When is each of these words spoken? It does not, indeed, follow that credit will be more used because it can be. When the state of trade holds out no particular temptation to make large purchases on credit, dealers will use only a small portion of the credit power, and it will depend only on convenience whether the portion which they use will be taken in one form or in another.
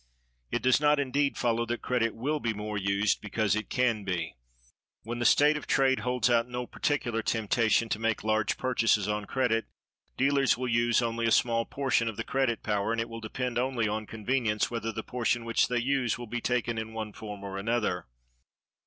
It 0.49 0.63
does 0.63 0.81
not, 0.81 0.99
indeed, 0.99 1.37
follow 1.37 1.63
that 1.67 1.83
credit 1.83 2.15
will 2.15 2.39
be 2.39 2.55
more 2.55 2.75
used 2.75 3.21
because 3.21 3.55
it 3.55 3.69
can 3.69 4.03
be. 4.03 4.35
When 5.03 5.19
the 5.19 5.25
state 5.25 5.55
of 5.57 5.67
trade 5.67 5.99
holds 5.99 6.27
out 6.27 6.47
no 6.47 6.65
particular 6.65 7.21
temptation 7.21 7.87
to 7.89 7.99
make 7.99 8.23
large 8.23 8.57
purchases 8.57 9.07
on 9.07 9.25
credit, 9.25 9.65
dealers 10.17 10.57
will 10.57 10.67
use 10.67 11.03
only 11.03 11.27
a 11.27 11.31
small 11.31 11.65
portion 11.65 12.07
of 12.07 12.17
the 12.17 12.23
credit 12.23 12.63
power, 12.63 12.91
and 12.91 12.99
it 12.99 13.09
will 13.09 13.21
depend 13.21 13.59
only 13.59 13.87
on 13.87 14.07
convenience 14.07 14.71
whether 14.71 14.91
the 14.91 15.03
portion 15.03 15.45
which 15.45 15.67
they 15.67 15.77
use 15.77 16.17
will 16.17 16.25
be 16.25 16.41
taken 16.41 16.79
in 16.79 16.93
one 16.93 17.13
form 17.13 17.43
or 17.43 17.59
in 17.59 17.67
another. 17.67 18.07